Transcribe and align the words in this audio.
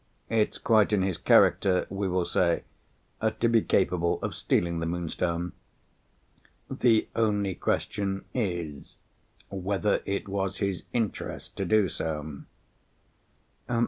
It's 0.31 0.57
quite 0.57 0.93
in 0.93 1.03
his 1.03 1.19
character, 1.19 1.85
we 1.91 2.07
will 2.07 2.25
say, 2.25 2.63
to 3.21 3.47
be 3.47 3.61
capable 3.61 4.19
of 4.23 4.33
stealing 4.33 4.79
the 4.79 4.87
Moonstone. 4.87 5.53
The 6.71 7.07
only 7.15 7.53
question 7.53 8.25
is, 8.33 8.95
whether 9.51 10.01
it 10.07 10.27
was 10.27 10.57
his 10.57 10.85
interest 10.91 11.55
to 11.57 11.65
do 11.65 11.87
so." 11.87 12.41